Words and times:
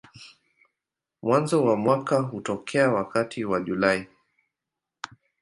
Mwanzo 1.21 1.63
wa 1.65 1.75
mwaka 1.77 2.19
hutokea 2.19 2.91
wakati 2.91 3.45
wa 3.45 3.59
Julai. 3.59 4.07